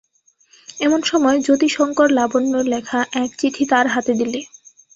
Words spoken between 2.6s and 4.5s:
লেখা এক চিঠি তার হাতে দিলে।